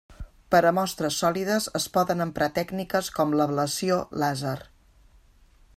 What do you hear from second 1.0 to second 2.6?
sòlides es poden emprar